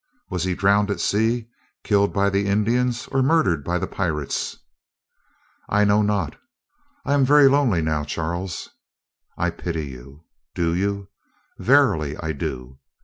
[0.31, 1.47] Was he drowned at sea,
[1.83, 4.57] killed by the Indians, or murdered by the pirates?"
[5.69, 6.37] "I know not.
[7.05, 8.69] I am very lonely now, Charles."
[9.37, 10.25] "I pity you."
[10.55, 11.09] "Do you?"
[11.59, 12.79] "Verily, I do."